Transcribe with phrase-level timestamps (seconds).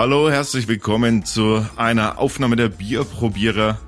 [0.00, 3.78] Hallo, herzlich willkommen zu einer Aufnahme der Bierprobierer.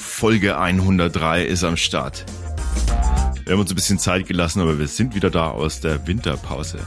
[0.00, 2.24] Folge 103 ist am Start.
[3.42, 6.78] Wir haben uns ein bisschen Zeit gelassen, aber wir sind wieder da aus der Winterpause.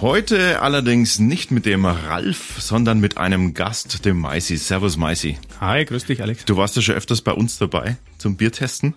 [0.00, 4.56] Heute allerdings nicht mit dem Ralf, sondern mit einem Gast, dem Meißi.
[4.56, 5.36] Servus Meißi.
[5.60, 6.46] Hi, grüß dich Alex.
[6.46, 8.94] Du warst ja schon öfters bei uns dabei zum Biertesten.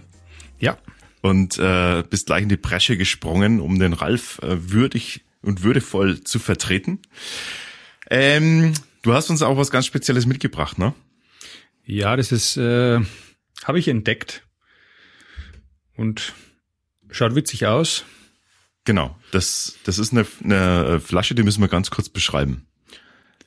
[0.62, 0.77] Ja.
[1.21, 6.23] Und äh, bist gleich in die Bresche gesprungen, um den Ralf äh, würdig und würdevoll
[6.23, 6.99] zu vertreten.
[8.09, 10.93] Ähm, du hast uns auch was ganz Spezielles mitgebracht, ne?
[11.85, 12.99] Ja, das ist, äh,
[13.63, 14.43] habe ich entdeckt.
[15.95, 16.34] Und
[17.09, 18.05] schaut witzig aus.
[18.85, 22.65] Genau, das, das ist eine, eine Flasche, die müssen wir ganz kurz beschreiben.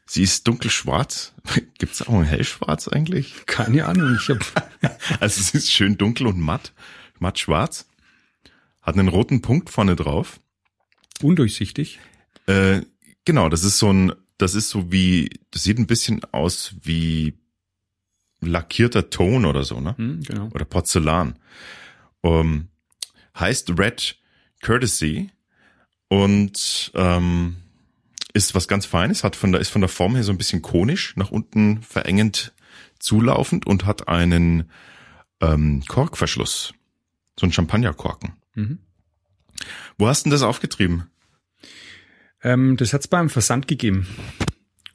[0.07, 1.33] Sie ist dunkelschwarz.
[1.79, 3.35] Gibt's auch ein hellschwarz eigentlich?
[3.47, 4.17] Keine Ahnung.
[4.21, 4.39] Ich hab
[5.21, 6.73] also es ist schön dunkel und matt,
[7.25, 7.89] matt schwarz.
[8.83, 10.41] Hat einen roten Punkt vorne drauf.
[11.23, 11.99] Undurchsichtig.
[12.47, 12.83] Äh,
[13.25, 17.35] genau, das ist so ein, das ist so wie, das sieht ein bisschen aus wie
[18.41, 19.97] lackierter Ton oder so, ne?
[19.97, 20.51] Hm, genau.
[20.55, 21.39] Oder Porzellan.
[22.21, 22.69] Um,
[23.39, 24.19] heißt Red
[24.63, 25.31] Courtesy
[26.09, 27.57] und ähm,
[28.35, 30.63] ist was ganz Feines, hat von der, ist von der Form her so ein bisschen
[30.63, 32.53] konisch, nach unten verengend
[32.99, 34.71] zulaufend und hat einen
[35.41, 36.75] ähm, Korkverschluss.
[37.39, 38.35] So ein Champagnerkorken.
[38.55, 38.79] Mhm.
[39.99, 41.05] Wo hast du denn das aufgetrieben?
[42.43, 44.07] Ähm, das hat's beim Versand gegeben.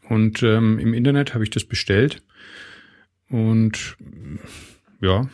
[0.08, 2.23] Und ähm, im Internet habe ich das bestellt.
[3.30, 3.98] Und
[5.02, 5.30] ja,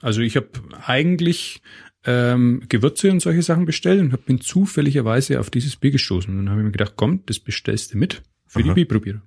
[0.00, 0.48] also ich habe
[0.86, 1.62] eigentlich
[2.04, 6.30] ähm, Gewürze und solche Sachen bestellt und hab, bin zufälligerweise auf dieses Bier gestoßen.
[6.30, 8.68] Und dann habe ich mir gedacht, komm, das bestellst du mit für Aha.
[8.68, 9.22] die Bierprobierer.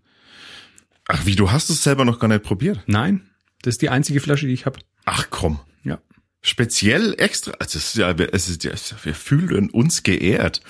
[1.07, 2.81] Ach, wie, du hast es selber noch gar nicht probiert?
[2.87, 3.29] Nein,
[3.61, 4.79] das ist die einzige Flasche, die ich habe.
[5.05, 5.59] Ach komm.
[5.83, 5.99] Ja.
[6.41, 8.71] Speziell extra, also es ist ja, es ist ja,
[9.03, 10.61] wir fühlen uns geehrt.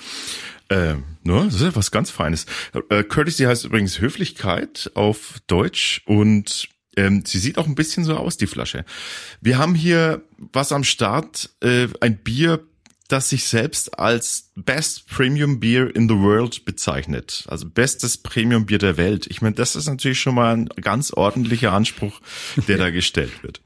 [0.68, 2.46] Ähm, ne, das ist ja was ganz Feines.
[2.90, 8.16] Äh, Courtesy heißt übrigens Höflichkeit auf Deutsch und ähm, sie sieht auch ein bisschen so
[8.16, 8.84] aus, die Flasche.
[9.40, 12.60] Wir haben hier was am Start, äh, ein Bier,
[13.08, 17.44] das sich selbst als Best Premium Beer in the World bezeichnet.
[17.48, 19.26] Also bestes Premium Bier der Welt.
[19.28, 22.20] Ich meine, das ist natürlich schon mal ein ganz ordentlicher Anspruch,
[22.68, 23.60] der da gestellt wird.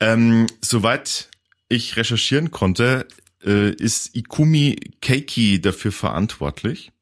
[0.00, 1.28] Ähm, soweit
[1.68, 3.06] ich recherchieren konnte,
[3.44, 6.92] äh, ist Ikumi Keiki dafür verantwortlich.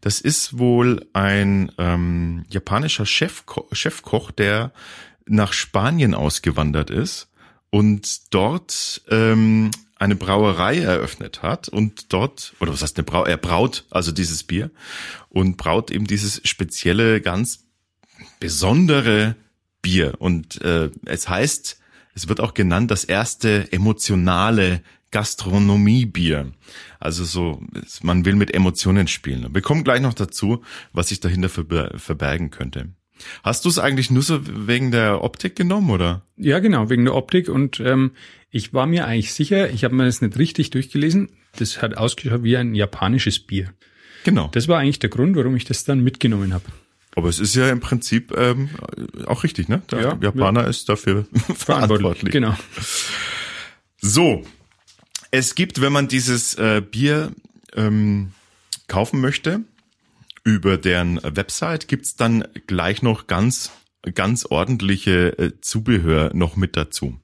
[0.00, 4.72] Das ist wohl ein ähm, japanischer Chefko Chefkoch, der
[5.26, 7.28] nach Spanien ausgewandert ist
[7.70, 13.38] und dort ähm, eine Brauerei eröffnet hat und dort, oder was heißt eine Brau, er
[13.38, 14.70] braut also dieses Bier
[15.30, 17.64] und braut eben dieses spezielle, ganz
[18.38, 19.36] besondere
[19.82, 20.14] Bier.
[20.18, 21.80] Und äh, es heißt,
[22.16, 26.50] es wird auch genannt das erste emotionale Gastronomiebier.
[26.98, 27.62] Also so,
[28.02, 29.46] man will mit Emotionen spielen.
[29.52, 32.88] Wir kommen gleich noch dazu, was sich dahinter verber verbergen könnte.
[33.42, 36.22] Hast du es eigentlich nur so wegen der Optik genommen, oder?
[36.36, 37.48] Ja, genau, wegen der Optik.
[37.48, 38.12] Und ähm,
[38.50, 41.30] ich war mir eigentlich sicher, ich habe mir das nicht richtig durchgelesen.
[41.56, 43.72] Das hat ausgeschaut wie ein japanisches Bier.
[44.24, 44.48] Genau.
[44.52, 46.64] Das war eigentlich der Grund, warum ich das dann mitgenommen habe.
[47.16, 48.68] Aber es ist ja im Prinzip ähm,
[49.26, 49.82] auch richtig, ne?
[49.90, 52.30] Der Ja, Japaner ist dafür verantwortlich.
[52.30, 52.54] Genau.
[53.98, 54.44] So,
[55.30, 57.32] es gibt, wenn man dieses äh, Bier
[57.74, 58.32] ähm,
[58.86, 59.62] kaufen möchte,
[60.44, 63.72] über deren Website gibt's dann gleich noch ganz,
[64.14, 67.18] ganz ordentliche äh, Zubehör noch mit dazu.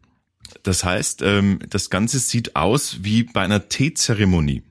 [0.62, 4.62] Das heißt, ähm, das Ganze sieht aus wie bei einer Teezeremonie.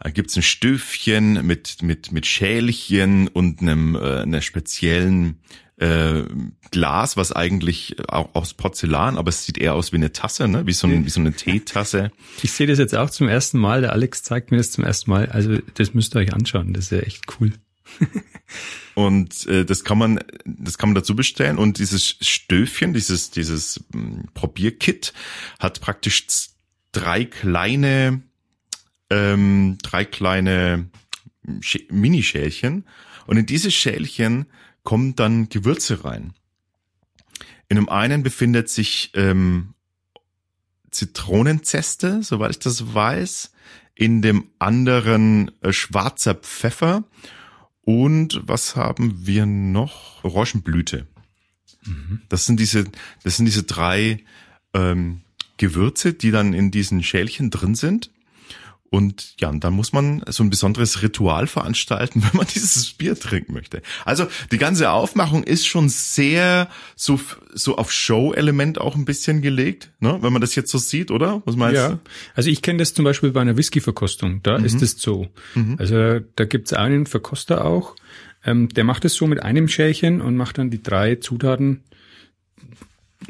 [0.00, 5.40] Da gibt's ein Stöfchen mit, mit, mit Schälchen und einem, äh, einer speziellen
[5.76, 6.24] äh,
[6.70, 10.66] Glas, was eigentlich auch aus Porzellan, aber es sieht eher aus wie eine Tasse, ne?
[10.66, 12.10] wie, so ein, wie so eine Teetasse.
[12.42, 13.80] Ich sehe das jetzt auch zum ersten Mal.
[13.82, 15.26] Der Alex zeigt mir das zum ersten Mal.
[15.26, 16.72] Also das müsst ihr euch anschauen.
[16.72, 17.52] Das ist ja echt cool.
[18.94, 21.58] Und äh, das kann man, das kann man dazu bestellen.
[21.58, 25.12] Und dieses Stöfchen, dieses, dieses mh, Probierkit
[25.58, 26.26] hat praktisch
[26.92, 28.22] drei kleine,
[29.12, 30.88] ähm, drei kleine
[31.60, 32.84] Schä- Minischälchen.
[33.26, 34.46] Und in diese Schälchen
[34.82, 36.32] kommen dann Gewürze rein.
[37.68, 39.74] In dem einen befindet sich ähm,
[40.90, 43.52] Zitronenzeste, soweit ich das weiß.
[43.94, 47.04] In dem anderen äh, schwarzer Pfeffer.
[47.82, 50.24] Und was haben wir noch?
[50.24, 51.06] Orangenblüte.
[52.28, 52.84] Das sind diese,
[53.24, 54.24] das sind diese drei
[54.72, 55.22] ähm,
[55.56, 58.10] Gewürze, die dann in diesen Schälchen drin sind.
[58.92, 63.18] Und ja, und dann muss man so ein besonderes Ritual veranstalten, wenn man dieses Bier
[63.18, 63.80] trinken möchte.
[64.04, 67.18] Also die ganze Aufmachung ist schon sehr so,
[67.54, 70.18] so auf Show-Element auch ein bisschen gelegt, ne?
[70.20, 71.40] wenn man das jetzt so sieht, oder?
[71.46, 71.88] Was meinst ja.
[71.88, 72.00] du?
[72.34, 74.66] Also ich kenne das zum Beispiel bei einer Whisky-Verkostung, da mhm.
[74.66, 75.28] ist es so.
[75.54, 75.76] Mhm.
[75.78, 77.96] Also da gibt's einen Verkoster auch,
[78.44, 81.82] ähm, der macht es so mit einem Schälchen und macht dann die drei Zutaten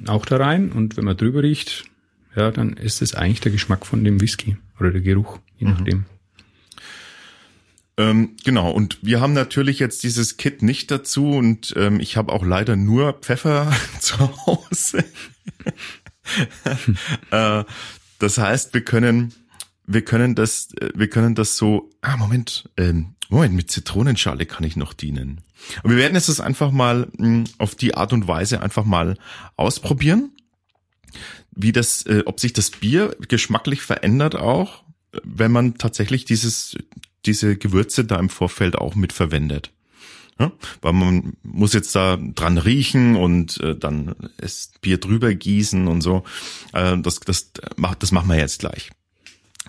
[0.09, 0.73] auch da rein.
[0.73, 1.85] Und wenn man drüber riecht,
[2.35, 5.73] ja, dann ist es eigentlich der Geschmack von dem Whisky oder der Geruch, je mhm.
[5.73, 6.05] nachdem.
[7.99, 12.33] Ähm, genau, und wir haben natürlich jetzt dieses Kit nicht dazu und ähm, ich habe
[12.33, 13.71] auch leider nur Pfeffer
[14.01, 15.05] zu Hause.
[17.31, 17.65] äh,
[18.19, 19.35] das heißt, wir können,
[19.87, 24.65] wir können das, äh, wir können das so, ah, Moment, ähm, Moment, mit Zitronenschale kann
[24.65, 25.43] ich noch dienen.
[25.83, 28.85] Und wir werden jetzt das einfach mal mh, hm, auf die Art und Weise einfach
[28.85, 29.17] mal
[29.57, 30.33] ausprobieren,
[31.55, 34.83] wie das, äh, ob sich das Bier geschmacklich verändert auch,
[35.23, 36.77] wenn man tatsächlich dieses,
[37.27, 39.71] diese Gewürze da im Vorfeld auch mit verwendet.
[40.41, 40.51] Ja,
[40.81, 46.01] weil man muss jetzt da dran riechen und äh, dann das Bier drüber gießen und
[46.01, 46.25] so.
[46.73, 48.91] Äh, das, das, macht, das machen wir jetzt gleich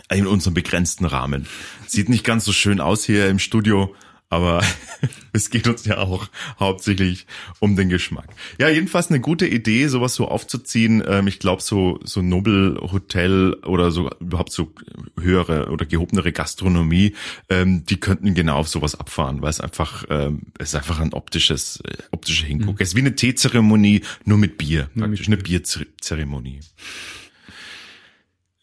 [0.09, 1.47] in unserem begrenzten Rahmen.
[1.85, 3.93] Sieht nicht ganz so schön aus hier im Studio,
[4.33, 4.63] aber
[5.33, 6.27] es geht uns ja auch
[6.59, 7.27] hauptsächlich
[7.59, 8.27] um den Geschmack.
[8.57, 11.03] Ja, jedenfalls eine gute Idee, sowas so aufzuziehen.
[11.07, 14.73] Ähm, ich glaube, so so Nobel Hotel oder so überhaupt so
[15.19, 17.15] höhere oder gehobenere Gastronomie,
[17.49, 21.13] ähm, die könnten genau auf sowas abfahren, weil es einfach ähm, es ist einfach ein
[21.13, 22.75] optisches äh, optische Hinguck.
[22.75, 22.81] Mhm.
[22.81, 26.59] Es ist wie eine Teezeremonie nur mit Bier, praktisch eine Bierzeremonie.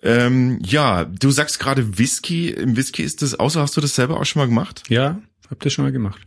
[0.03, 2.49] Ähm, ja, du sagst gerade Whisky.
[2.49, 4.83] Im Whisky ist das, außer hast du das selber auch schon mal gemacht?
[4.89, 5.21] Ja,
[5.51, 6.21] hab das schon mal gemacht.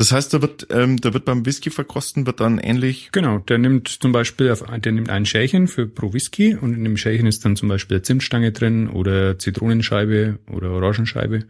[0.00, 3.10] Das heißt, da wird, ähm, da wird beim Whisky verkosten wird dann ähnlich.
[3.12, 6.84] Genau, der nimmt zum Beispiel, auf, der nimmt ein Schälchen für pro Whisky und in
[6.84, 11.44] dem Schälchen ist dann zum Beispiel Zimtstange drin oder Zitronenscheibe oder Orangenscheibe.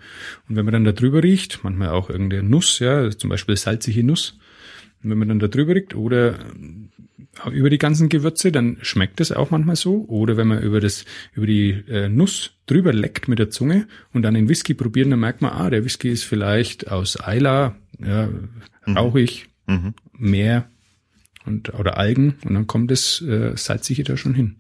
[0.49, 4.02] Und wenn man dann da drüber riecht, manchmal auch irgendeine Nuss, ja, zum Beispiel salzige
[4.02, 4.37] Nuss,
[5.02, 6.38] und wenn man dann da drüber riecht oder
[7.50, 10.05] über die ganzen Gewürze, dann schmeckt es auch manchmal so.
[10.08, 11.05] Oder wenn man über das,
[11.35, 15.20] über die äh, Nuss drüber leckt mit der Zunge und dann den Whisky probieren, dann
[15.20, 18.29] merkt man, ah, der Whisky ist vielleicht aus Eila, ja,
[18.87, 18.97] mhm.
[18.97, 19.94] rauchig, mhm.
[20.12, 20.69] Meer
[21.47, 24.56] und, oder Algen und dann kommt das äh, Salzige da schon hin.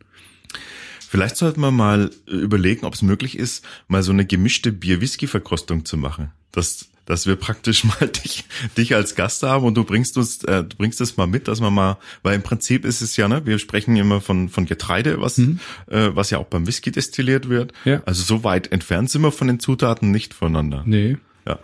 [1.00, 5.96] Vielleicht sollten wir mal überlegen, ob es möglich ist, mal so eine gemischte Bier-Whisky-Verkostung zu
[5.96, 6.30] machen.
[6.52, 8.44] Das dass wir praktisch mal dich,
[8.78, 11.60] dich als Gast haben und du bringst uns, äh, du bringst es mal mit, dass
[11.60, 15.20] man mal, weil im Prinzip ist es ja, ne, wir sprechen immer von, von Getreide,
[15.20, 15.58] was, mhm.
[15.88, 17.72] äh, was ja auch beim Whisky destilliert wird.
[17.84, 18.02] Ja.
[18.06, 20.82] Also so weit entfernt sind wir von den Zutaten nicht voneinander.
[20.86, 21.16] Nee.
[21.46, 21.58] Ja,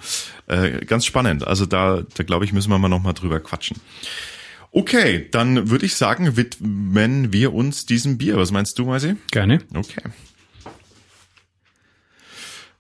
[0.47, 1.47] äh, ganz spannend.
[1.47, 3.77] Also da, da glaube ich, müssen wir mal nochmal drüber quatschen.
[4.73, 8.37] Okay, dann würde ich sagen, widmen wir uns diesem Bier.
[8.37, 9.17] Was meinst du, Maisi?
[9.31, 9.61] Gerne.
[9.75, 10.03] Okay.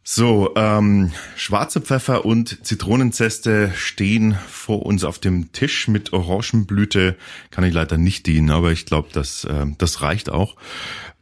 [0.08, 7.16] So, ähm, schwarze Pfeffer und Zitronenzeste stehen vor uns auf dem Tisch mit Orangenblüte.
[7.50, 10.54] Kann ich leider nicht dienen, aber ich glaube, das, äh, das reicht auch.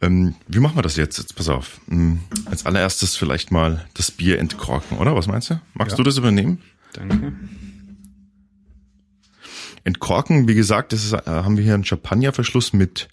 [0.03, 1.17] Ähm, wie machen wir das jetzt?
[1.17, 1.81] Jetzt pass auf.
[1.91, 5.17] Ähm, als allererstes vielleicht mal das Bier entkorken, oder?
[5.17, 5.59] Was meinst du?
[5.73, 5.97] Magst ja.
[5.97, 6.61] du das übernehmen?
[6.93, 7.33] Danke.
[9.85, 13.09] Entkorken, wie gesagt, das ist, äh, haben wir hier einen Champagnerverschluss mit,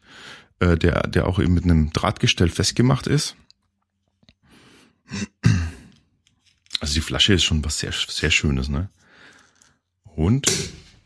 [0.60, 3.38] äh, der, der auch eben mit einem Drahtgestell festgemacht ist.
[6.80, 8.90] Also die Flasche ist schon was sehr, sehr Schönes, ne?
[10.04, 10.48] Und,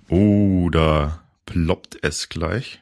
[0.09, 2.81] oh, da ploppt es gleich.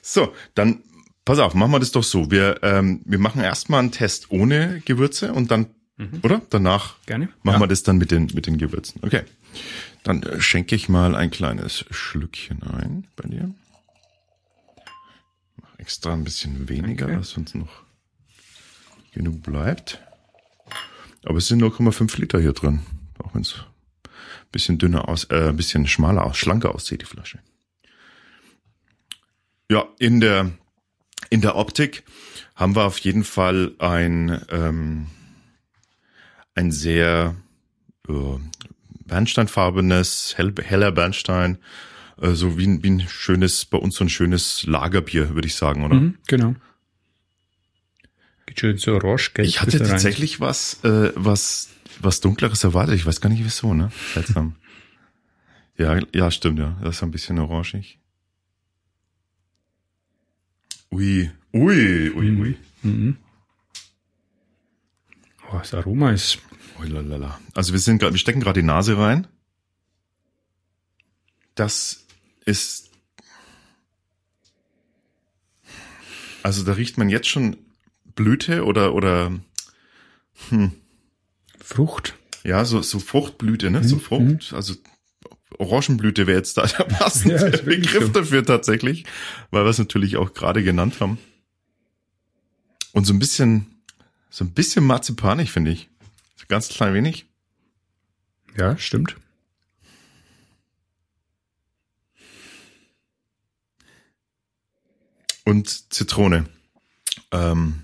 [0.00, 0.82] So, dann
[1.24, 2.30] pass auf, machen wir das doch so.
[2.30, 5.66] Wir, ähm, wir machen erstmal einen Test ohne Gewürze und dann,
[5.98, 6.20] mhm.
[6.22, 6.40] oder?
[6.48, 7.28] Danach Gerne.
[7.42, 7.60] machen ja.
[7.60, 9.02] wir das dann mit den, mit den Gewürzen.
[9.04, 9.24] Okay.
[10.04, 13.52] Dann äh, schenke ich mal ein kleines Schlückchen ein bei dir.
[15.78, 17.16] Extra ein bisschen weniger, okay.
[17.16, 17.82] dass uns noch
[19.12, 20.00] genug bleibt.
[21.24, 22.80] Aber es sind 0,5 Liter hier drin.
[23.18, 27.06] Auch wenn es ein bisschen dünner aus, äh, ein bisschen schmaler aus, schlanker aussieht, die
[27.06, 27.38] Flasche.
[29.70, 30.50] Ja, in der,
[31.30, 32.04] in der Optik
[32.56, 35.06] haben wir auf jeden Fall ein, ähm,
[36.54, 37.36] ein sehr
[38.08, 38.38] äh,
[39.04, 41.58] bernsteinfarbenes, hell, heller Bernstein,
[42.20, 45.54] äh, so wie ein, wie ein schönes, bei uns so ein schönes Lagerbier, würde ich
[45.54, 45.96] sagen, oder?
[45.96, 46.54] Mhm, genau.
[48.46, 49.48] Geht schön so orange, gelb.
[49.48, 51.68] Ich hatte tatsächlich was, äh, was,
[52.00, 52.94] was dunkleres erwartet.
[52.94, 53.90] Ich weiß gar nicht wieso, ne?
[54.14, 54.56] Seltsam.
[55.76, 56.76] ja, ja, stimmt, ja.
[56.82, 57.98] Das ist ein bisschen orangig.
[60.90, 62.56] Ui, ui, ui, ui.
[62.82, 63.16] Mhm.
[65.50, 66.38] Oh, das Aroma ist.
[66.78, 67.38] Oh, lalala.
[67.54, 69.26] Also wir sind gerade, wir stecken gerade die Nase rein.
[71.54, 72.06] Das
[72.48, 72.90] ist.
[76.42, 77.56] Also da riecht man jetzt schon
[78.16, 79.32] Fruchtblüte oder, oder,
[81.60, 82.14] Frucht.
[82.42, 83.84] ja, so, so Fruchtblüte, ne?
[83.84, 84.00] So Mhm.
[84.00, 84.74] Frucht, also
[85.58, 88.08] Orangenblüte wäre jetzt da der passende Ja, Begriff so.
[88.08, 89.04] dafür tatsächlich,
[89.52, 91.18] weil wir es natürlich auch gerade genannt haben.
[92.92, 93.66] Und so ein bisschen,
[94.30, 95.88] so ein bisschen marzipanig, finde ich.
[96.36, 97.26] So ganz klein wenig.
[98.56, 99.16] Ja, stimmt.
[105.48, 106.44] Und Zitrone.
[107.32, 107.82] Ähm,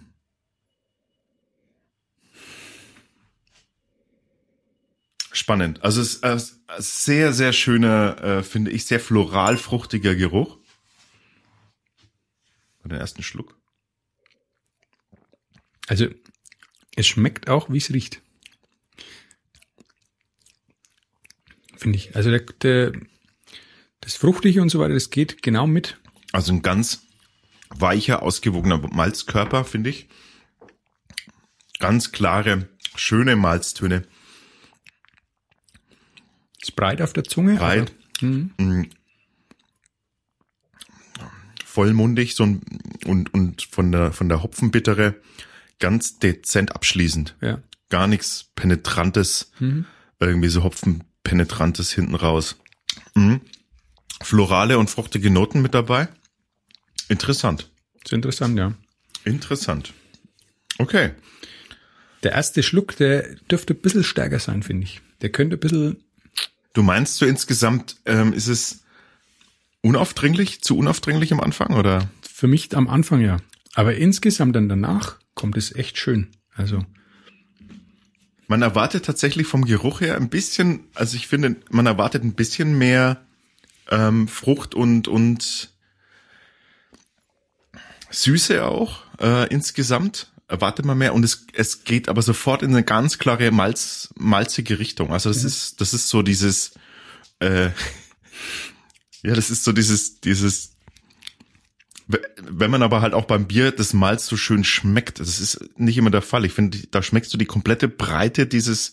[5.32, 5.82] spannend.
[5.82, 6.38] Also es ist äh,
[6.76, 10.58] sehr, sehr schöner, äh, finde ich, sehr floral fruchtiger Geruch.
[12.82, 13.58] Bei den ersten Schluck.
[15.86, 16.08] Also,
[16.96, 18.20] es schmeckt auch, wie es riecht.
[21.78, 22.14] Finde ich.
[22.14, 22.92] Also, der, der,
[24.00, 25.98] das Fruchtige und so weiter, das geht genau mit.
[26.32, 27.03] Also ein ganz
[27.70, 30.08] weicher, ausgewogener Malzkörper, finde ich.
[31.78, 34.02] Ganz klare, schöne Malztöne.
[36.62, 37.56] Ist breit auf der Zunge.
[37.56, 37.92] Breit.
[38.20, 38.54] Mhm.
[38.58, 38.82] Mm.
[41.64, 42.62] vollmundig so ein,
[43.04, 45.16] und, und von der, von der Hopfenbittere
[45.80, 47.34] ganz dezent abschließend.
[47.40, 47.58] Ja.
[47.90, 49.84] Gar nichts Penetrantes, Mhm.
[50.20, 52.56] irgendwie so Hopfenpenetrantes hinten raus.
[53.16, 53.40] Mhm.
[54.22, 56.06] Florale und fruchtige Noten mit dabei.
[57.08, 57.70] Interessant.
[58.04, 58.74] Ist interessant, ja.
[59.24, 59.92] Interessant.
[60.78, 61.10] Okay.
[62.22, 65.00] Der erste Schluck, der dürfte ein bisschen stärker sein, finde ich.
[65.20, 65.96] Der könnte ein bisschen,
[66.72, 68.82] Du meinst so insgesamt, ähm, ist es
[69.82, 72.08] unaufdringlich, zu unaufdringlich am Anfang oder?
[72.22, 73.36] für mich am Anfang ja.
[73.74, 76.28] Aber insgesamt dann danach kommt es echt schön.
[76.56, 76.84] Also,
[78.48, 82.76] Man erwartet tatsächlich vom Geruch her ein bisschen, also ich finde, man erwartet ein bisschen
[82.76, 83.20] mehr
[83.90, 85.70] ähm, Frucht und und
[88.14, 90.32] Süße auch äh, insgesamt.
[90.46, 94.78] Erwartet man mehr und es, es geht aber sofort in eine ganz klare Malz, malzige
[94.78, 95.10] Richtung.
[95.10, 96.74] Also das ist das ist so dieses
[97.40, 97.70] äh,
[99.22, 100.74] ja, das ist so dieses dieses
[102.06, 105.96] wenn man aber halt auch beim Bier das Malz so schön schmeckt, das ist nicht
[105.96, 106.44] immer der Fall.
[106.44, 108.92] Ich finde, da schmeckst du die komplette Breite dieses,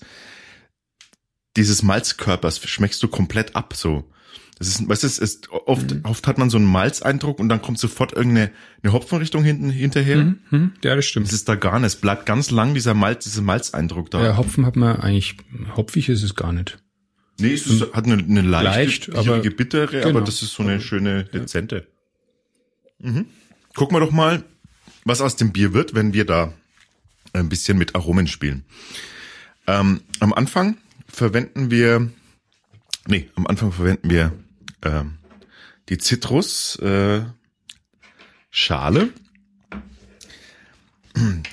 [1.58, 4.10] dieses Malzkörpers, schmeckst du komplett ab, so.
[4.62, 7.64] Das ist, weißt du, es ist oft, oft hat man so einen Malzeindruck und dann
[7.64, 8.52] kommt sofort irgendeine
[8.84, 10.36] eine Hopfenrichtung hinten hinterher.
[10.50, 11.26] hm, ja, das stimmt.
[11.26, 11.88] Das ist da gar nicht.
[11.88, 14.24] Es bleibt ganz lang dieser Malz, dieser Malzeindruck da.
[14.24, 15.38] Ja, Hopfen hat man eigentlich,
[15.76, 16.78] hopfig ist es gar nicht.
[17.40, 20.10] nee, es ist, hat eine, eine Leicht, leichte, aber- bierige, bittere, genau.
[20.10, 21.88] aber das ist so eine schöne, dezente.
[23.00, 23.26] Mhm.
[23.74, 24.44] Gucken wir doch mal,
[25.06, 26.54] was aus dem Bier wird, wenn wir da
[27.34, 28.64] ein bisschen mit Aromen spielen.
[29.66, 30.78] Ähm, am Anfang
[31.08, 32.12] verwenden wir,
[33.08, 34.34] nee, am Anfang verwenden wir
[34.84, 35.18] ähm,
[35.90, 37.24] die Zitrus äh,
[38.50, 39.10] Schale.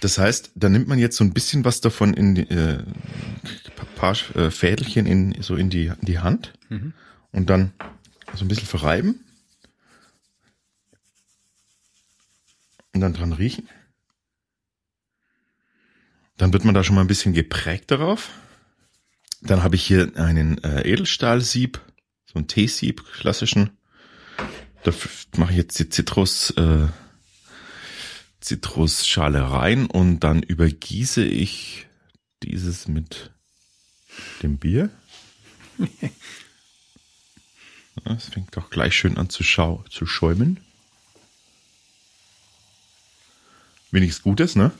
[0.00, 2.82] Das heißt, da nimmt man jetzt so ein bisschen was davon in die, äh,
[3.98, 6.52] paar äh, Fädelchen in so in die in die Hand
[7.32, 7.72] und dann
[8.34, 9.24] so ein bisschen verreiben
[12.94, 13.68] und dann dran riechen.
[16.36, 18.30] Dann wird man da schon mal ein bisschen geprägt darauf.
[19.40, 21.80] Dann habe ich hier einen äh, Edelstahlsieb,
[22.32, 23.70] so ein Teesieb, klassischen.
[24.84, 24.92] Da
[25.36, 26.88] mache ich jetzt die Zitrus, äh,
[28.40, 31.86] Zitrusschale rein und dann übergieße ich
[32.42, 33.30] dieses mit
[34.42, 34.90] dem Bier.
[38.04, 40.60] Es fängt doch gleich schön an zu, schau zu schäumen.
[43.90, 44.70] Wenigstens Gutes, ne?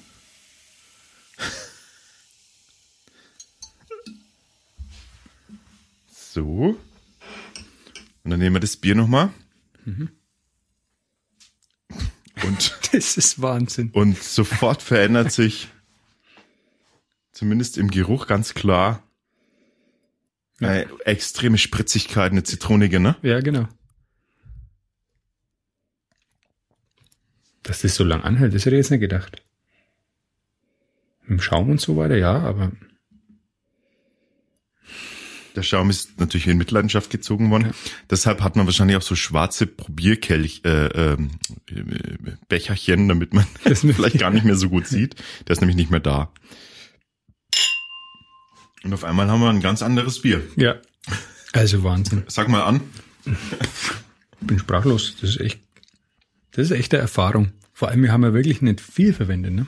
[6.11, 6.78] So.
[8.27, 9.30] Und dann nehmen wir das Bier nochmal.
[12.45, 13.90] Und, Das ist Wahnsinn.
[13.92, 15.68] und sofort verändert sich,
[17.33, 19.02] zumindest im Geruch ganz klar,
[20.61, 23.16] eine extreme Spritzigkeit, eine zitronige, ne?
[23.23, 23.68] Ja, genau.
[27.62, 29.42] Dass das so lang anhält, das hätte ich jetzt nicht gedacht.
[31.28, 32.73] Dem Schaum und so weiter, ja, aber
[35.59, 37.73] Der Schaum ist natürlich in Mitleidenschaft gezogen worden.
[38.09, 41.17] Deshalb hat man wahrscheinlich auch so schwarze Probierkelch, äh, äh,
[42.49, 45.17] Becherchen, damit man Das- vielleicht gar nicht mehr so gut sieht.
[45.49, 46.33] Der ist nämlich nicht mehr da.
[48.85, 50.43] Und auf einmal haben wir ein ganz anderes Bier.
[50.55, 50.77] ja.
[51.53, 52.23] Also Wahnsinn.
[52.29, 52.83] Sag mal an.
[54.41, 55.17] Bin sprachlos.
[55.21, 55.59] Das ist echt,
[56.53, 57.50] das ist echt eine Erfahrung.
[57.73, 59.67] Vor allem, wir haben ja wirklich nicht viel verwendet, ne?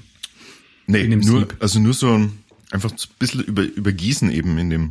[0.87, 1.57] Nee, nur, Sieb.
[1.59, 4.91] also nur so ein, einfach ein bisschen über, übergießen eben in dem.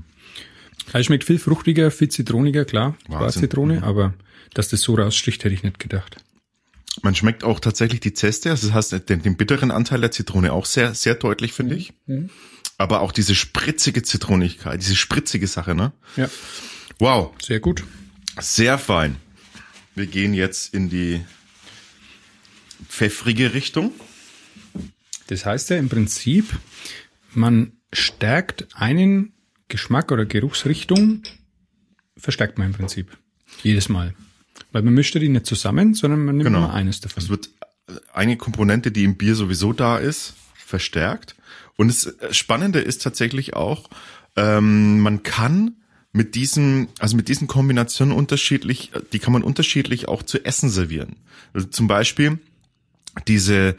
[0.93, 2.97] Also schmeckt viel fruchtiger, viel zitroniger, klar.
[3.07, 3.29] War.
[3.29, 4.13] Zitrone, aber
[4.53, 6.17] dass das so raussticht, hätte ich nicht gedacht.
[7.03, 10.51] Man schmeckt auch tatsächlich die Zeste, also das heißt den, den bitteren Anteil der Zitrone
[10.51, 11.93] auch sehr, sehr deutlich, finde ich.
[12.07, 12.29] Mhm.
[12.77, 15.91] Aber auch diese spritzige Zitronigkeit, diese spritzige Sache, ne?
[16.15, 16.29] Ja,
[16.97, 17.83] Wow, sehr gut.
[18.39, 19.15] sehr fein.
[19.95, 21.21] Wir gehen jetzt in die
[22.87, 23.91] pfeffrige Richtung.
[25.27, 26.57] Das heißt ja im Prinzip,
[27.33, 29.33] man stärkt einen
[29.69, 31.23] Geschmack oder Geruchsrichtung,
[32.17, 33.17] verstärkt man im Prinzip.
[33.63, 34.13] Jedes Mal.
[34.71, 36.65] Weil man mischt die nicht zusammen, sondern man nimmt Genau.
[36.65, 37.23] immer eines davon.
[37.23, 37.49] Es wird
[38.13, 41.35] eine Komponente, die im Bier sowieso da ist, verstärkt.
[41.77, 43.89] Und das Spannende ist tatsächlich auch,
[44.35, 45.77] ähm, man kann
[46.11, 51.15] mit diesen, also mit diesen Kombinationen unterschiedlich, die kann man unterschiedlich auch zu essen servieren.
[51.53, 52.39] Also zum Beispiel
[53.27, 53.75] diese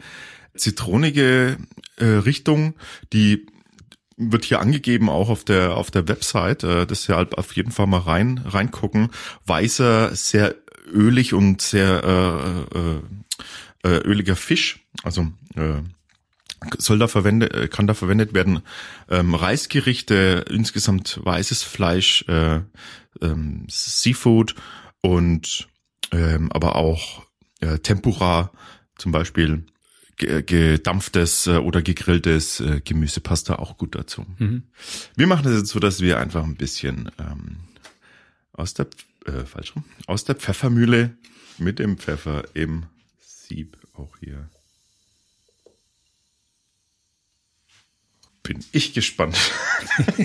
[0.55, 1.57] zitronige
[1.97, 2.73] äh, Richtung,
[3.13, 3.45] die
[4.21, 6.63] wird hier angegeben auch auf der auf der Website.
[6.63, 9.09] Äh, das ja halt auf jeden Fall mal rein reingucken.
[9.45, 10.55] Weißer, sehr
[10.93, 12.03] ölig und sehr
[12.73, 13.01] äh, äh,
[13.83, 15.81] äh, öliger Fisch, also äh,
[16.77, 18.61] soll da verwendet, äh, kann da verwendet werden.
[19.09, 22.61] Ähm, Reisgerichte, insgesamt weißes Fleisch, äh,
[23.21, 24.55] ähm, Seafood
[25.01, 25.67] und
[26.11, 27.23] ähm, aber auch
[27.61, 28.51] äh, Tempura,
[28.95, 29.65] zum Beispiel
[30.17, 34.25] gedampftes äh, oder gegrilltes äh, Gemüse passt da auch gut dazu.
[34.37, 34.63] Mhm.
[35.15, 37.57] Wir machen das jetzt so, dass wir einfach ein bisschen ähm,
[38.53, 38.87] aus der
[39.25, 41.15] äh, falsch rum, aus der Pfeffermühle
[41.57, 42.85] mit dem Pfeffer im
[43.19, 44.49] Sieb auch hier.
[48.43, 49.37] Bin ich gespannt.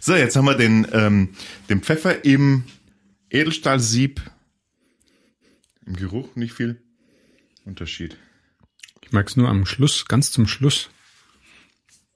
[0.00, 1.30] so, jetzt haben wir den, ähm,
[1.68, 2.64] den Pfeffer im
[3.28, 4.22] Edelstahlsieb.
[5.84, 6.80] Im Geruch nicht viel
[7.64, 8.16] Unterschied.
[9.02, 10.90] Ich mag es nur am Schluss, ganz zum Schluss.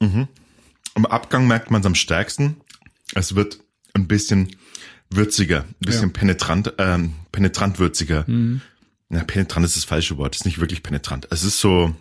[0.00, 2.56] Am Abgang merkt man es am stärksten.
[3.14, 3.60] Es wird
[3.94, 4.56] ein bisschen
[5.10, 6.12] würziger, ein bisschen Ja.
[6.18, 8.26] penetrant, ähm, penetrant würziger.
[9.08, 11.28] Ja, penetrant ist das falsche Wort, ist nicht wirklich penetrant.
[11.30, 11.94] Es ist so,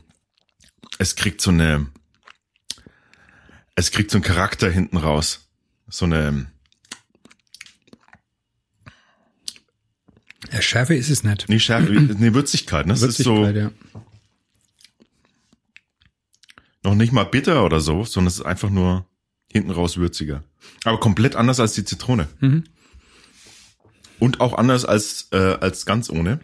[0.97, 1.87] es kriegt so eine,
[3.75, 5.47] es kriegt so einen Charakter hinten raus.
[5.87, 6.47] So eine,
[10.55, 11.49] Ja, Schärfe ist es nicht.
[11.49, 12.93] nee, Schärfe, eine Würzigkeit, ne?
[12.93, 14.01] Es ist so, Würzigkeit, ja.
[16.83, 19.05] noch nicht mal bitter oder so, sondern es ist einfach nur
[19.51, 20.45] hinten raus würziger.
[20.85, 22.29] Aber komplett anders als die Zitrone.
[22.39, 22.63] Mhm.
[24.17, 26.39] Und auch anders als, äh, als ganz ohne.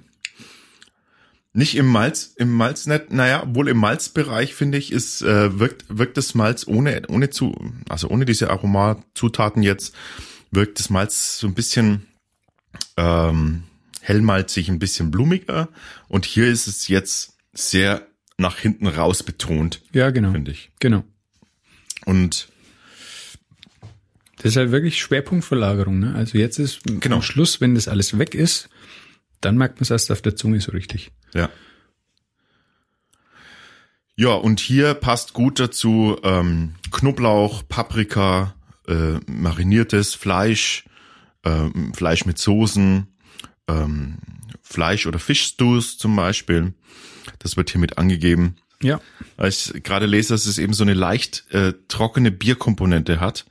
[1.54, 5.86] Nicht im Malz, im Malz nicht, naja, wohl im Malzbereich finde ich, ist, äh, wirkt,
[5.88, 7.56] wirkt das Malz ohne, ohne zu,
[7.88, 9.96] also ohne diese Aromazutaten jetzt,
[10.52, 12.08] wirkt das Malz so ein bisschen,
[12.98, 13.64] ähm,
[14.02, 15.70] hellmalzig, ein bisschen blumiger.
[16.08, 20.32] Und hier ist es jetzt sehr nach hinten raus betont, Ja, genau.
[20.32, 20.72] finde ich.
[20.80, 21.04] Genau.
[22.06, 22.48] Und
[24.38, 26.00] Das ist halt wirklich Schwerpunktverlagerung.
[26.00, 26.16] Ne?
[26.16, 27.18] Also jetzt ist Genau.
[27.18, 28.70] am Schluss, wenn das alles weg ist,
[29.40, 31.12] dann merkt man es erst auf der Zunge so richtig.
[31.36, 31.50] Ja.
[34.16, 38.56] Ja, und hier passt gut dazu ähm, Knoblauch, Paprika,
[38.88, 40.86] äh, mariniertes Fleisch,
[41.44, 43.08] ähm, Fleisch mit Soßen,
[43.72, 44.18] ähm,
[44.62, 46.74] Fleisch- oder Fischstews zum Beispiel.
[47.40, 48.56] Das wird hiermit angegeben.
[48.82, 49.00] Ja.
[49.38, 53.46] Weil ich gerade lese, dass es eben so eine leicht äh, trockene Bierkomponente hat,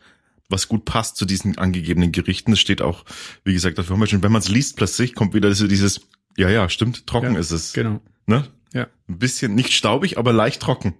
[0.48, 2.52] was gut passt zu diesen angegebenen Gerichten.
[2.52, 3.04] Das steht auch,
[3.44, 4.16] wie gesagt, auf der Homepage.
[4.16, 6.00] Und wenn man es liest plötzlich, kommt wieder so dieses,
[6.36, 7.40] ja, ja, stimmt, trocken ja.
[7.40, 7.72] ist es.
[7.72, 8.00] Genau.
[8.26, 8.46] Ne?
[8.72, 8.88] Ja.
[9.08, 10.94] Ein bisschen nicht staubig, aber leicht trocken.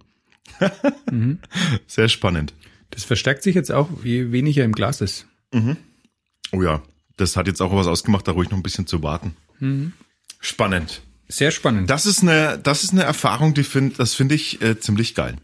[1.09, 1.39] Mhm.
[1.87, 2.53] Sehr spannend.
[2.89, 5.27] Das verstärkt sich jetzt auch, je weniger im Glas ist.
[6.51, 6.81] Oh ja,
[7.21, 9.35] das hat jetzt auch was ausgemacht, da ruhig noch ein bisschen zu warten.
[9.59, 9.93] Mhm.
[10.39, 11.01] Spannend.
[11.27, 11.89] Sehr spannend.
[11.89, 15.37] Das ist eine, das ist eine Erfahrung, die find, das finde ich äh, ziemlich geil.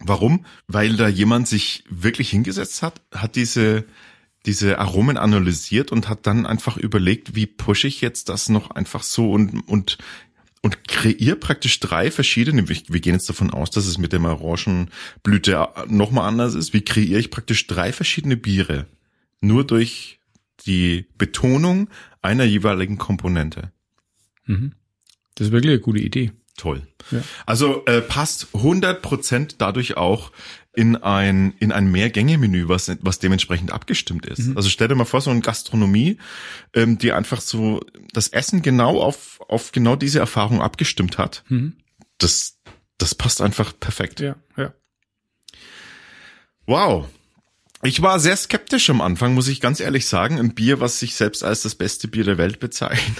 [0.00, 0.44] Warum?
[0.68, 3.84] Weil da jemand sich wirklich hingesetzt hat, hat diese,
[4.46, 9.02] diese Aromen analysiert und hat dann einfach überlegt, wie pushe ich jetzt das noch einfach
[9.02, 9.98] so und, und,
[10.62, 14.24] und kreiere praktisch drei verschiedene, wir wir gehen jetzt davon aus, dass es mit dem
[14.24, 18.86] Orangenblüte nochmal anders ist, wie kreiere ich praktisch drei verschiedene Biere?
[19.40, 20.17] Nur durch
[20.66, 21.88] die Betonung
[22.22, 23.72] einer jeweiligen Komponente.
[25.34, 26.32] Das ist wirklich eine gute Idee.
[26.56, 26.82] Toll.
[27.12, 27.22] Ja.
[27.46, 30.32] Also äh, passt 100% dadurch auch
[30.74, 34.56] in ein in ein Mehrgänge-Menü, was was dementsprechend abgestimmt ist.
[34.56, 36.18] Also stell dir mal vor, so eine Gastronomie,
[36.74, 37.80] ähm, die einfach so
[38.12, 41.44] das Essen genau auf auf genau diese Erfahrung abgestimmt hat.
[42.18, 42.58] Das
[42.98, 44.20] das passt einfach perfekt.
[44.20, 44.74] Ja, ja.
[46.66, 47.08] Wow.
[47.82, 50.38] Ich war sehr skeptisch am Anfang, muss ich ganz ehrlich sagen.
[50.38, 53.16] Ein Bier, was sich selbst als das beste Bier der Welt bezeichnet.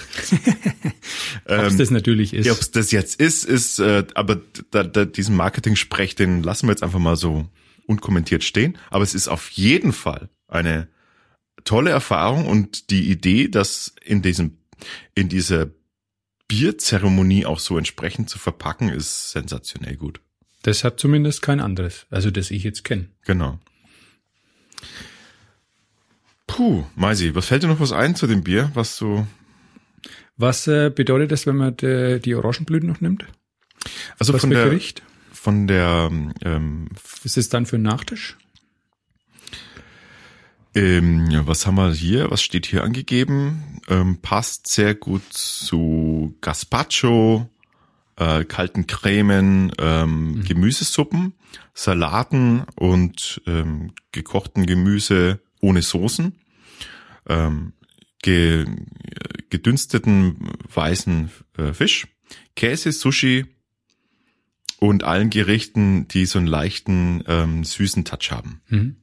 [1.44, 2.47] Ob es das natürlich ist.
[2.47, 4.40] Ja, ob es das jetzt ist, ist, äh, aber
[4.71, 7.49] da, da, diesen Marketing-Sprech, den lassen wir jetzt einfach mal so
[7.87, 8.77] unkommentiert stehen.
[8.90, 10.88] Aber es ist auf jeden Fall eine
[11.64, 14.59] tolle Erfahrung und die Idee, dass in diesem,
[15.14, 15.71] in dieser
[16.49, 20.21] Bierzeremonie auch so entsprechend zu verpacken, ist sensationell gut.
[20.62, 23.09] Das hat zumindest kein anderes, also das ich jetzt kenne.
[23.25, 23.59] Genau.
[26.47, 29.27] Puh, Maisi, was fällt dir noch was ein zu dem Bier, was du
[30.37, 33.27] Was äh, bedeutet das, wenn man de, die Orangenblüten noch nimmt?
[34.19, 35.03] also Was von der Gericht?
[35.33, 36.11] von der
[36.43, 36.88] ähm,
[37.23, 38.37] Ist es dann für einen Nachtisch?
[40.75, 42.31] Ähm, ja, was haben wir hier?
[42.31, 43.81] Was steht hier angegeben?
[43.88, 47.49] Ähm, passt sehr gut zu Gazpacho,
[48.17, 51.33] äh, kalten Cremen, ähm, Gemüsesuppen,
[51.74, 56.34] Salaten und ähm, gekochten Gemüse ohne Soßen,
[57.28, 57.72] ähm,
[58.22, 58.66] ge,
[59.50, 62.08] gedünsteten weißen äh, Fisch,
[62.56, 63.46] Käse, Sushi
[64.80, 68.96] und allen Gerichten, die so einen leichten ähm, süßen Touch haben Mhm.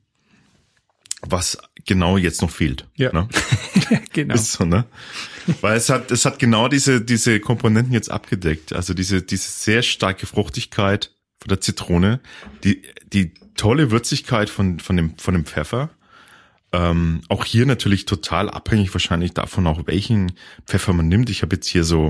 [1.21, 2.87] was genau jetzt noch fehlt.
[2.95, 3.11] Ja.
[3.13, 3.27] Ne?
[4.13, 4.35] genau.
[4.35, 4.85] Ist so, ne?
[5.61, 8.73] Weil es hat, es hat genau diese, diese Komponenten jetzt abgedeckt.
[8.73, 11.14] Also diese, diese sehr starke Fruchtigkeit
[11.45, 12.21] von der Zitrone,
[12.63, 12.81] die,
[13.13, 15.91] die tolle Würzigkeit von, von dem, von dem Pfeffer.
[16.71, 20.31] Ähm, auch hier natürlich total abhängig wahrscheinlich davon auch, welchen
[20.65, 21.29] Pfeffer man nimmt.
[21.29, 22.09] Ich habe jetzt hier so,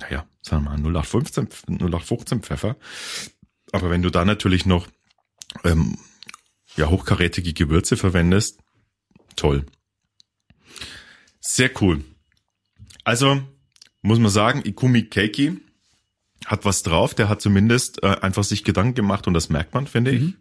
[0.00, 2.76] naja, sagen wir mal 0815, 0815 Pfeffer.
[3.70, 4.88] Aber wenn du da natürlich noch
[5.62, 5.96] ähm,
[6.74, 8.58] ja, hochkarätige Gewürze verwendest,
[9.36, 9.66] toll.
[11.40, 12.02] Sehr cool.
[13.04, 13.40] Also,
[14.02, 15.60] muss man sagen, Ikumi Keiki
[16.46, 17.14] hat was drauf.
[17.14, 20.34] Der hat zumindest äh, einfach sich Gedanken gemacht und das merkt man, finde ich.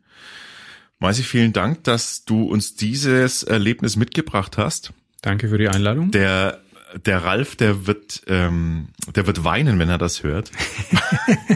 [1.00, 4.94] Maisi, vielen Dank, dass du uns dieses Erlebnis mitgebracht hast.
[5.22, 6.12] Danke für die Einladung.
[6.12, 6.60] Der
[7.06, 10.52] der Ralf, der wird, ähm, der wird weinen, wenn er das hört.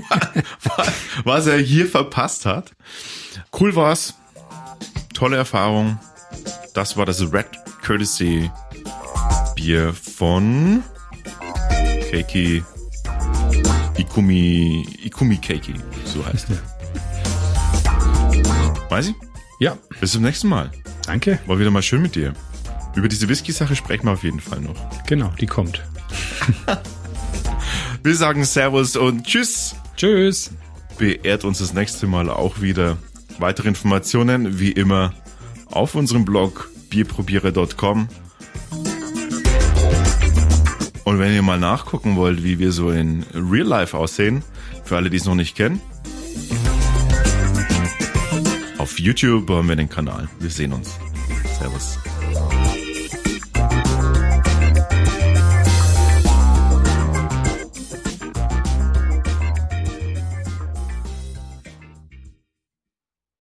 [1.23, 2.71] Was er hier verpasst hat.
[3.57, 4.15] Cool war's.
[5.13, 5.99] Tolle Erfahrung.
[6.73, 7.47] Das war das Red
[7.85, 8.51] Courtesy
[9.55, 10.83] Bier von
[12.11, 12.63] Keiki
[13.97, 15.73] Ikumi Ikumi Keiki,
[16.05, 16.57] so heißt er.
[18.89, 19.15] Weiß ich?
[19.59, 20.71] ja, Bis zum nächsten Mal.
[21.05, 21.39] danke.
[21.45, 22.33] War wieder mal schön mit dir.
[22.95, 24.75] Über diese Whisky-Sache sprechen wir auf jeden Fall noch.
[25.05, 25.83] Genau, die kommt.
[28.03, 29.75] Wir sagen Servus und Tschüss.
[29.97, 30.51] Tschüss.
[30.97, 32.97] Beehrt uns das nächste Mal auch wieder.
[33.39, 35.13] Weitere Informationen wie immer
[35.69, 38.07] auf unserem Blog bierprobiere.com.
[41.07, 44.43] Und wenn ihr mal nachgucken wollt, wie wir so in Real Life aussehen,
[44.83, 45.79] für alle, die es noch nicht kennen,
[48.77, 50.27] auf YouTube haben wir den Kanal.
[50.41, 50.99] Wir sehen uns.
[51.57, 51.97] Servus.